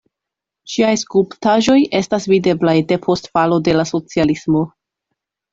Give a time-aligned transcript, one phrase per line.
[0.75, 4.65] Ŝiaj skulptaĵoj estas videblaj depost falo de la socialismo.